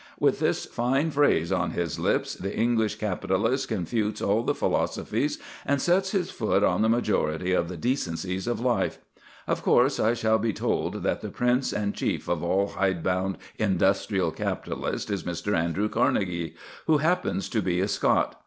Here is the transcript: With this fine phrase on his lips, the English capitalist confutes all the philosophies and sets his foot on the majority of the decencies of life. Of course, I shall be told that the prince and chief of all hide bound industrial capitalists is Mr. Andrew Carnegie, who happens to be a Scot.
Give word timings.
With 0.19 0.39
this 0.39 0.65
fine 0.65 1.11
phrase 1.11 1.51
on 1.51 1.73
his 1.77 1.99
lips, 1.99 2.33
the 2.33 2.57
English 2.57 2.95
capitalist 2.95 3.67
confutes 3.67 4.19
all 4.19 4.41
the 4.41 4.55
philosophies 4.55 5.37
and 5.63 5.79
sets 5.79 6.09
his 6.09 6.31
foot 6.31 6.63
on 6.63 6.81
the 6.81 6.89
majority 6.89 7.51
of 7.53 7.69
the 7.69 7.77
decencies 7.77 8.47
of 8.47 8.59
life. 8.59 8.97
Of 9.45 9.61
course, 9.61 9.99
I 9.99 10.15
shall 10.15 10.39
be 10.39 10.53
told 10.53 11.03
that 11.03 11.21
the 11.21 11.29
prince 11.29 11.71
and 11.71 11.93
chief 11.93 12.27
of 12.27 12.41
all 12.41 12.69
hide 12.69 13.03
bound 13.03 13.37
industrial 13.59 14.31
capitalists 14.31 15.11
is 15.11 15.21
Mr. 15.21 15.55
Andrew 15.55 15.87
Carnegie, 15.87 16.55
who 16.87 16.97
happens 16.97 17.47
to 17.49 17.61
be 17.61 17.79
a 17.79 17.87
Scot. 17.87 18.39